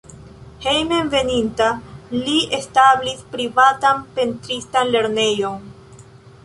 Hejmenveninta 0.63 1.67
li 2.15 2.39
establis 2.61 3.21
privatan 3.35 4.03
pentristan 4.17 4.93
lernejon. 4.97 5.65